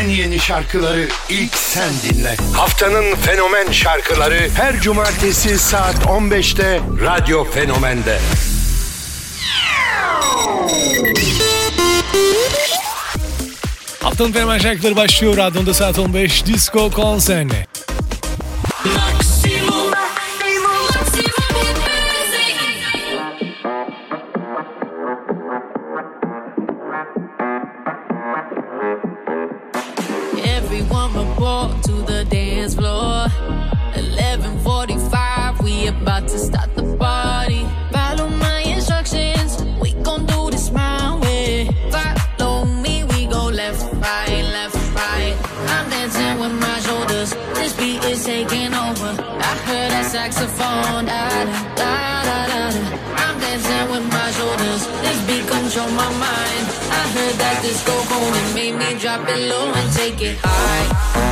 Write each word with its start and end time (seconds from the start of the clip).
en 0.00 0.08
yeni 0.08 0.38
şarkıları 0.38 1.08
ilk 1.28 1.54
sen 1.54 1.90
dinle. 2.02 2.36
Haftanın 2.54 3.14
fenomen 3.14 3.72
şarkıları 3.72 4.48
her 4.54 4.80
cumartesi 4.80 5.58
saat 5.58 5.94
15'te 5.94 6.80
Radyo 7.04 7.44
Fenomen'de. 7.44 8.18
Haftanın 14.02 14.32
fenomen 14.32 14.58
şarkıları 14.58 14.96
başlıyor. 14.96 15.36
Radyoda 15.36 15.74
saat 15.74 15.98
15 15.98 16.46
Disco 16.46 16.90
Konserine. 16.90 17.69
To 36.30 36.38
start 36.38 36.72
the 36.76 36.96
party. 36.96 37.66
Follow 37.90 38.28
my 38.28 38.60
instructions, 38.60 39.64
we 39.82 39.92
gon' 40.04 40.26
do 40.26 40.50
this 40.50 40.70
my 40.70 41.18
way. 41.18 41.68
Follow 41.90 42.64
me, 42.66 43.02
we 43.02 43.26
go 43.26 43.46
left, 43.46 43.82
right, 43.94 44.44
left, 44.54 44.76
right. 44.94 45.34
I'm 45.74 45.90
dancing 45.90 46.38
with 46.38 46.52
my 46.52 46.78
shoulders. 46.86 47.34
This 47.54 47.72
beat 47.74 48.04
is 48.04 48.24
taking 48.24 48.72
over. 48.72 49.12
I 49.50 49.54
heard 49.66 49.90
that 49.90 50.06
saxophone. 50.06 51.08
I'm 53.22 53.40
dancing 53.40 53.90
with 53.90 54.06
my 54.12 54.30
shoulders. 54.30 54.86
This 55.02 55.20
beat 55.26 55.46
control 55.50 55.90
my 55.90 56.10
mind. 56.14 56.66
I 56.94 57.02
heard 57.14 57.36
that 57.42 57.58
disco 57.62 57.92
home 58.10 58.34
and 58.40 58.54
made 58.54 58.76
me 58.78 58.98
drop 59.00 59.28
it 59.28 59.48
low 59.50 59.72
and 59.72 59.92
take 59.92 60.22
it 60.22 60.38
high. 60.40 61.30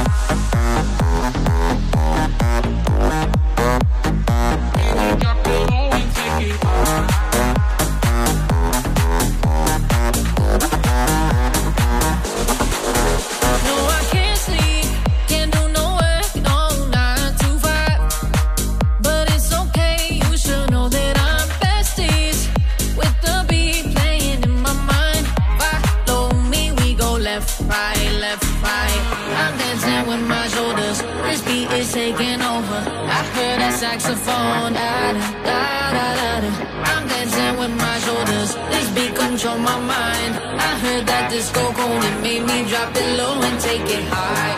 Saxophone, 34.09 34.73
da 34.73 35.13
da 35.13 35.21
da 35.45 35.61
da 35.93 36.41
da. 36.41 36.51
I'm 36.93 37.09
dancing 37.09 37.59
with 37.61 37.75
my 37.77 37.99
shoulders. 38.05 38.55
This 38.71 38.89
beat 38.95 39.15
control 39.15 39.59
my 39.59 39.79
mind. 39.81 40.33
I 40.69 40.73
heard 40.83 41.07
that 41.07 41.31
disco 41.31 41.73
cold, 41.73 42.05
it 42.05 42.23
made 42.23 42.45
me 42.45 42.65
drop 42.71 42.97
it 42.97 43.19
low 43.19 43.43
and 43.43 43.61
take 43.61 43.89
it 43.97 44.05
high. 44.09 44.55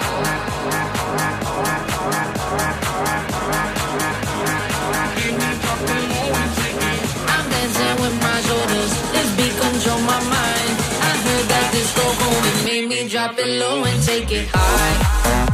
I'm 7.34 7.46
dancing 7.50 7.96
with 8.02 8.16
my 8.26 8.38
shoulders. 8.46 8.92
This 9.14 9.30
beat 9.36 9.54
control 9.64 10.00
my 10.12 10.20
mind. 10.36 10.74
I 11.10 11.12
heard 11.26 11.46
that 11.52 11.66
disco 11.72 12.06
it 12.50 12.64
made 12.64 12.88
me 12.88 13.08
drop 13.08 13.38
it 13.38 13.48
low 13.60 13.84
and 13.84 14.02
take 14.02 14.30
it 14.30 14.48
high. 14.52 15.49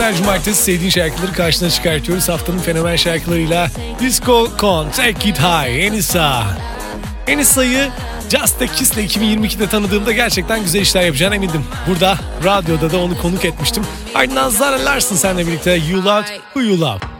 Her 0.00 0.16
cumartesi 0.16 0.62
sevdiğin 0.62 0.90
şarkıları 0.90 1.32
karşına 1.32 1.70
çıkartıyoruz. 1.70 2.28
Haftanın 2.28 2.58
fenomen 2.58 2.96
şarkılarıyla 2.96 3.70
Disco 4.00 4.48
Con, 4.58 4.90
Take 4.90 5.28
It 5.28 5.38
High, 5.38 5.84
Enisa. 5.84 6.42
Enisa'yı 7.26 7.88
Just 8.30 8.62
a 8.62 8.66
Kiss'le 8.66 8.96
2022'de 8.96 9.66
tanıdığımda 9.66 10.12
gerçekten 10.12 10.62
güzel 10.62 10.80
işler 10.80 11.02
yapacağına 11.02 11.34
emindim. 11.34 11.64
Burada 11.88 12.18
radyoda 12.44 12.92
da 12.92 12.98
onu 12.98 13.18
konuk 13.18 13.44
etmiştim. 13.44 13.82
Ardından 14.14 14.48
Zara 14.48 14.84
Larsson 14.84 15.16
seninle 15.16 15.46
birlikte 15.46 15.70
You 15.70 16.04
Love 16.04 16.26
Who 16.26 16.60
You 16.60 16.80
Love. 16.80 17.19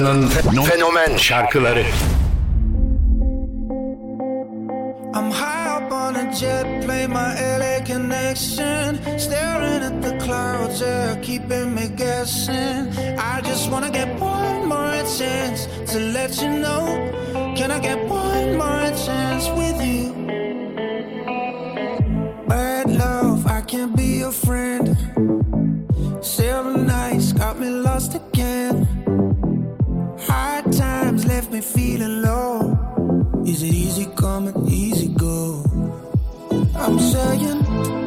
Numara'nın 0.00 0.28
fenomen 0.64 1.16
şarkıları. 1.16 1.84
I'm 5.14 5.30
high 5.30 5.76
up 5.76 5.92
on 5.92 6.14
a 6.14 6.32
jet, 6.32 6.86
plane, 6.86 7.06
my 7.06 7.34
LA 7.58 7.84
connection. 7.84 9.18
Staring 9.18 9.82
at 9.82 10.02
the 10.02 10.18
clouds, 10.18 10.82
are 10.82 11.22
keeping 11.22 11.74
me 11.74 11.88
guessing. 11.96 12.88
I 13.18 13.42
just 13.42 13.70
wanna 13.72 13.90
get 13.90 14.08
one 14.20 14.68
more 14.68 15.02
chance 15.18 15.68
to 15.92 15.98
let 16.14 16.42
you 16.42 16.50
know. 16.62 16.86
Can 17.56 17.70
I 17.70 17.80
get 17.80 17.98
one 18.08 18.56
more 18.56 18.92
chance 19.06 19.50
with 19.58 19.82
you? 19.82 20.14
Bad 22.48 22.90
love, 22.90 23.46
I 23.46 23.60
can't 23.66 23.94
be 23.96 24.20
your 24.20 24.32
friend. 24.32 24.96
Several 26.22 26.78
nights 26.78 27.32
got 27.32 27.58
me 27.58 27.68
lost 27.68 28.14
again 28.14 28.89
me 31.52 31.60
feeling 31.60 32.22
low. 32.22 33.42
Is 33.44 33.62
it 33.62 33.74
easy 33.74 34.06
come 34.16 34.48
and 34.48 34.68
easy 34.68 35.08
go? 35.08 35.64
I'm 36.76 36.98
saying. 36.98 37.99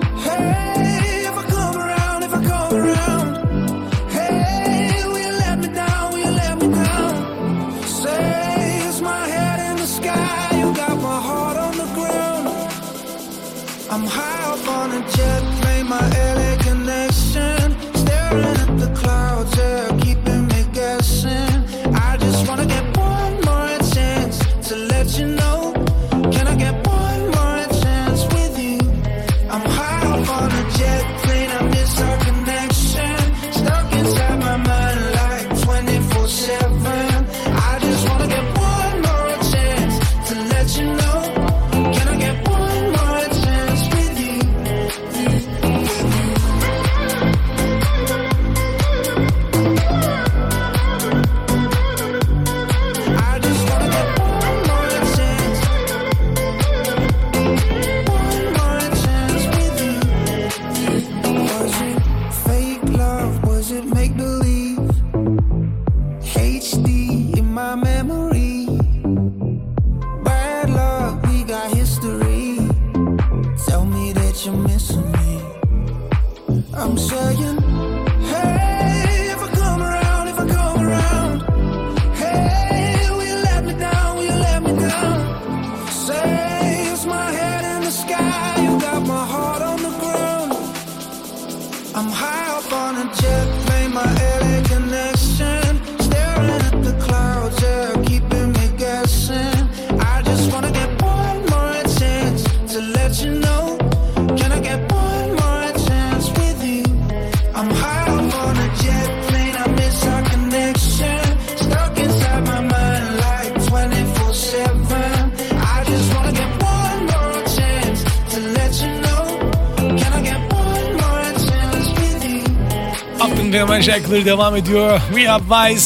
Türkiye'nin 123.54 123.68
fenomen 123.68 123.82
şarkıları 123.82 124.26
devam 124.26 124.56
ediyor. 124.56 125.02
We 125.08 125.24
Rehab 125.24 125.42
Vice 125.42 125.86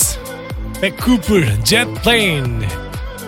ve 0.81 0.91
Cooper 1.05 1.43
Jet 1.65 1.87
Plane. 2.03 2.67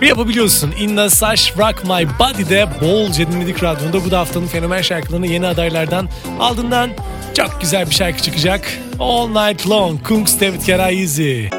Rehab'ı 0.01 0.27
biliyorsun. 0.27 0.73
Inna 0.79 1.09
Sash 1.09 1.57
Rock 1.57 1.83
My 1.83 2.07
Body'de 2.19 2.67
bolca 2.81 3.31
dinledik 3.31 3.63
radyonda. 3.63 4.05
Bu 4.05 4.11
da 4.11 4.19
haftanın 4.19 4.47
fenomen 4.47 4.81
şarkılarını 4.81 5.27
yeni 5.27 5.47
adaylardan 5.47 6.09
aldığından 6.39 6.89
çok 7.37 7.61
güzel 7.61 7.89
bir 7.89 7.95
şarkı 7.95 8.21
çıkacak. 8.21 8.79
All 8.99 9.27
Night 9.27 9.69
Long, 9.69 10.07
Kungs 10.07 10.39
David 10.39 10.61
Keraizi. 10.61 11.58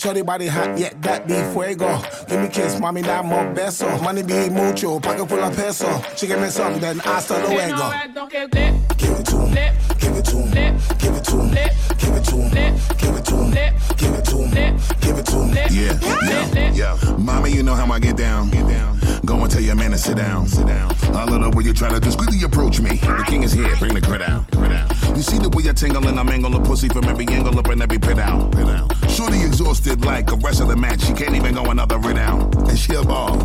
Shorty 0.00 0.22
body 0.22 0.46
hot, 0.46 0.78
yeah, 0.78 0.94
that 1.02 1.28
be 1.28 1.34
fuego. 1.52 2.00
Give 2.26 2.40
me 2.40 2.48
kiss, 2.48 2.80
mommy, 2.80 3.02
that 3.02 3.22
more 3.22 3.44
beso. 3.52 4.02
Money 4.02 4.22
be 4.22 4.48
mucho, 4.48 4.98
pocket 4.98 5.28
full 5.28 5.44
of 5.44 5.54
peso. 5.54 6.02
She 6.16 6.26
give 6.26 6.40
me 6.40 6.48
something, 6.48 6.80
then 6.80 6.98
hasta 7.00 7.34
luego. 7.34 7.74
I 7.82 8.06
don't 8.06 8.30
care. 8.30 8.46
Lip, 8.46 8.74
Give 8.96 9.18
it 9.18 9.26
to 9.26 9.36
him, 9.36 9.52
give 9.98 10.16
it 10.16 10.24
to 10.24 10.36
him, 10.38 10.80
give 10.98 11.16
it 11.16 11.24
to 11.24 11.36
him, 11.36 11.50
give 11.98 12.16
it 12.16 12.24
to 12.24 12.36
him, 12.36 12.50
give 12.96 13.14
it 13.14 13.24
to 13.26 13.36
him, 13.36 13.50
give 13.98 14.14
it 14.14 14.24
to 14.24 14.36
him, 14.38 14.80
give 15.02 15.18
it 15.18 15.26
to 15.26 15.36
him. 15.36 15.68
Yeah, 15.70 15.98
yeah, 16.24 16.72
yeah. 16.72 17.16
Mommy, 17.18 17.50
you 17.50 17.62
know 17.62 17.74
how 17.74 17.92
I 17.92 17.98
get 17.98 18.16
down. 18.16 18.48
Get 18.48 18.66
down. 18.66 18.98
Go 19.26 19.36
and 19.42 19.50
tell 19.50 19.60
your 19.60 19.74
man 19.74 19.90
to 19.90 19.98
sit 19.98 20.16
down. 20.16 20.48
Sit 20.48 20.66
down. 20.66 20.94
I 21.14 21.24
love 21.24 21.42
the 21.42 21.50
way 21.54 21.64
you 21.64 21.74
try 21.74 21.90
to 21.90 22.00
discreetly 22.00 22.42
approach 22.42 22.80
me. 22.80 22.96
The 22.96 23.24
king 23.28 23.42
is 23.42 23.52
here. 23.52 23.76
Bring 23.76 23.92
the 23.92 24.00
crit 24.00 24.22
out. 24.22 24.50
Crit 24.50 24.72
out. 24.72 24.90
You 25.14 25.20
see 25.20 25.36
the 25.36 25.50
way 25.50 25.68
I 25.68 25.74
tingle 25.74 26.08
and 26.08 26.18
I 26.18 26.22
mangle 26.22 26.56
a 26.56 26.64
pussy 26.64 26.88
from 26.88 27.04
every 27.04 27.28
angle 27.28 27.58
up 27.58 27.68
and 27.68 27.82
every 27.82 27.98
pit 27.98 28.18
out. 28.18 28.50
Pit 28.52 28.66
out. 28.66 28.99
Shorty 29.20 29.42
exhausted 29.44 30.02
like 30.06 30.32
a 30.32 30.36
rest 30.36 30.62
of 30.62 30.68
the 30.68 30.76
match. 30.76 31.02
She 31.02 31.12
can't 31.12 31.34
even 31.36 31.54
go 31.54 31.64
another 31.64 31.98
rid 31.98 32.16
out. 32.16 32.56
And 32.70 32.78
she 32.78 32.94
a 32.94 33.02
ball. 33.02 33.36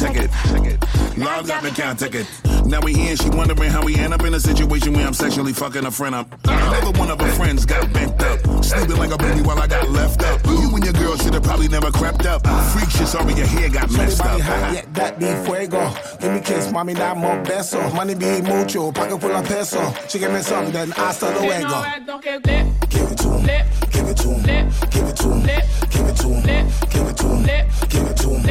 Check 0.00 0.16
it. 0.16 0.30
Check 0.48 0.64
it. 0.64 1.18
Love 1.18 1.46
got 1.46 1.62
me 1.62 1.70
can't 1.70 1.98
take 1.98 2.14
it. 2.14 2.26
Now 2.64 2.80
we 2.80 2.94
here 2.94 3.10
and 3.10 3.20
she 3.20 3.28
wondering 3.28 3.70
how 3.70 3.84
we 3.84 3.94
end 3.96 4.14
up 4.14 4.22
in 4.22 4.32
a 4.32 4.40
situation 4.40 4.94
where 4.94 5.06
I'm 5.06 5.12
sexually 5.12 5.52
fucking 5.52 5.84
a 5.84 5.90
friend 5.90 6.14
up. 6.14 6.28
Another 6.44 6.98
one 6.98 7.10
of 7.10 7.20
her 7.20 7.30
friends 7.32 7.66
got 7.66 7.92
bent 7.92 8.22
up. 8.22 8.40
Sleeping 8.64 8.96
like 8.96 9.12
a 9.12 9.18
baby 9.18 9.42
while 9.42 9.58
I 9.58 9.66
got 9.66 9.86
left 9.90 10.22
up. 10.22 10.46
You 10.46 10.74
and 10.74 10.82
your 10.82 10.94
girl 10.94 11.14
should 11.18 11.34
have 11.34 11.42
probably 11.42 11.68
never 11.68 11.90
crept 11.90 12.24
up. 12.24 12.46
Freak 12.72 12.88
shit, 12.88 13.06
sorry 13.06 13.34
your 13.34 13.46
hair 13.46 13.68
got 13.68 13.90
Shorty 13.90 13.96
messed 13.98 14.18
body 14.20 14.40
up. 14.40 14.48
hot, 14.48 14.72
yeah, 14.74 14.84
that 14.94 15.18
be 15.18 15.26
fuego. 15.44 15.92
Give 16.22 16.32
me 16.32 16.40
kiss, 16.40 16.72
mommy, 16.72 16.94
that 16.94 17.18
more 17.18 17.36
beso. 17.42 17.94
Money 17.94 18.14
be 18.14 18.40
mucho, 18.40 18.90
pocket 18.92 19.20
full 19.20 19.32
of 19.32 19.44
peso. 19.44 19.92
She 20.08 20.18
give 20.18 20.32
me 20.32 20.40
something, 20.40 20.72
then 20.72 20.90
hasta 20.92 21.30
No, 21.32 21.40
luego. 21.40 21.66
I 21.66 21.98
don't 21.98 22.22
care. 22.22 22.38
Lip, 22.38 22.66
Give 22.88 23.10
it 23.10 23.18
to 23.18 23.28
him, 23.28 23.44
give 23.90 24.08
it 24.08 24.16
to 24.18 24.28
him, 24.28 24.42
lip, 24.44 24.72
give 25.02 25.10
it 25.10 25.16
to 25.16 25.28
him, 25.28 25.42
give 25.90 26.06
it 26.06 26.16
to 26.16 26.28
him, 26.28 26.42
give 26.90 27.08
it 27.08 27.16
to 27.16 27.26
him, 27.26 27.42
give 27.88 28.06
it 28.06 28.16
to 28.16 28.28
him, 28.28 28.42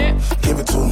give 0.41 0.60
it 0.60 0.67
to 0.67 0.75
him, 0.75 0.91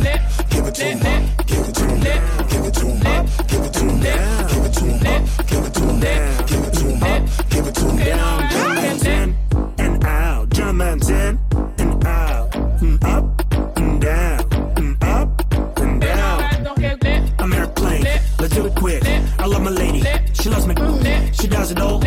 give 0.50 0.68
it 0.68 0.76
to 0.76 0.86
him, 0.86 1.00
give 1.00 1.58
it 1.58 1.76
to 1.76 1.76
him, 1.76 2.00
give 2.00 2.66
it 2.66 2.74
to 2.74 2.86
him, 2.86 3.00
give 3.48 3.66
it 3.66 3.74
to 3.74 3.84
him, 3.84 4.00
give 4.00 4.64
it 4.64 4.74
to 4.74 4.86
him, 4.86 5.10
give 5.48 5.66
it 5.66 5.74
to 5.74 5.84
him, 5.84 6.00
give 6.00 6.64
it 6.64 6.74
to 6.74 6.86
him, 6.86 7.26
give 7.50 7.68
it 7.68 7.76
to 7.76 7.86
him, 7.90 8.00
don't 8.00 8.50
care. 8.50 8.70
Lip, 8.70 9.08
in 9.08 9.36
and 9.80 10.06
out, 10.06 10.50
Germans 10.50 11.10
in 11.10 11.40
and 11.78 12.06
out, 12.06 12.56
and 12.56 13.04
up 13.04 13.54
and 13.78 14.02
down, 14.02 14.40
and 14.78 15.04
up 15.04 15.52
and 15.78 16.02
down. 16.02 17.34
I'm 17.40 17.54
airplane, 17.54 18.04
let's 18.40 18.56
do 18.56 18.66
it 18.66 18.76
quick. 18.76 19.04
I 19.38 19.46
love 19.46 19.64
my 19.64 19.72
lady, 19.72 20.04
she 20.34 20.50
loves 20.50 20.66
me. 20.68 20.76
She 21.34 21.48
does 21.48 21.72
it 21.72 21.80
all, 21.80 22.00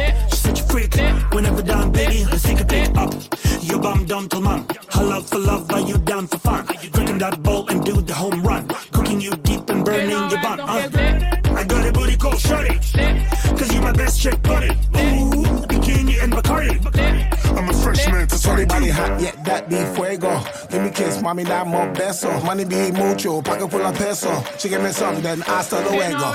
fuego. 20.13 20.41
Give 20.71 20.83
me 20.83 20.91
kiss, 20.91 21.23
mommy, 21.23 21.45
that 21.45 21.67
more 21.67 21.95
beso. 21.95 22.45
Money 22.45 22.65
be 22.65 22.93
mucho, 22.93 23.43
pocket 23.43 23.71
full 23.71 23.81
of 23.81 23.99
peso. 23.99 24.31
She 24.59 24.69
give 24.69 24.83
me 24.83 24.93
something, 24.93 25.23
then 25.23 25.41
hasta 25.41 25.77
luego. 25.77 26.35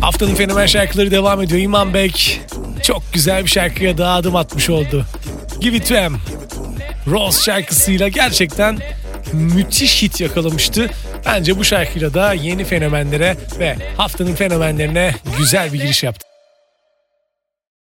Haftanın 0.00 0.34
fenomen 0.34 0.66
şarkıları 0.66 1.10
devam 1.10 1.42
ediyor. 1.42 1.60
İman 1.60 1.94
Bek 1.94 2.40
çok 2.82 3.02
güzel 3.12 3.44
bir 3.44 3.50
şarkıya 3.50 3.98
daha 3.98 4.16
adım 4.16 4.36
atmış 4.36 4.70
oldu. 4.70 5.06
Give 5.60 5.76
It 5.76 5.88
To 5.88 5.94
Em. 5.94 6.16
Rose 7.06 7.42
şarkısıyla 7.42 8.08
gerçekten 8.08 8.78
müthiş 9.32 10.02
hit 10.02 10.20
yakalamıştı. 10.20 10.90
Bence 11.26 11.58
bu 11.58 11.64
şarkıyla 11.64 12.14
da 12.14 12.32
yeni 12.32 12.64
fenomenlere 12.64 13.36
ve 13.58 13.76
haftanın 13.96 14.34
fenomenlerine 14.34 15.14
güzel 15.38 15.72
bir 15.72 15.80
giriş 15.80 16.02
yaptı. 16.02 16.33